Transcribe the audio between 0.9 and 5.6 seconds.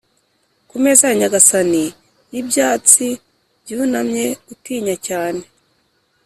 ya nyagasani y'ibyatsi byunamye. gutinya cyane